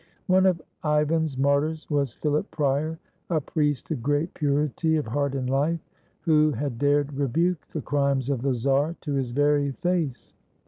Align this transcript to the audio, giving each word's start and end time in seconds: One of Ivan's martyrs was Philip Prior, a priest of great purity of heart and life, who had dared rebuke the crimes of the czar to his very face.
One 0.25 0.47
of 0.47 0.59
Ivan's 0.83 1.37
martyrs 1.37 1.87
was 1.87 2.11
Philip 2.15 2.49
Prior, 2.49 2.97
a 3.29 3.39
priest 3.39 3.91
of 3.91 4.01
great 4.01 4.33
purity 4.33 4.95
of 4.97 5.05
heart 5.05 5.35
and 5.35 5.47
life, 5.47 5.87
who 6.21 6.49
had 6.53 6.79
dared 6.79 7.13
rebuke 7.13 7.67
the 7.71 7.81
crimes 7.83 8.27
of 8.27 8.41
the 8.41 8.55
czar 8.55 8.95
to 9.01 9.13
his 9.13 9.29
very 9.29 9.73
face. 9.73 10.33